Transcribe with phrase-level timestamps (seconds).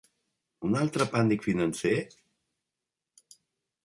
[0.69, 1.93] Un altre pànic financer?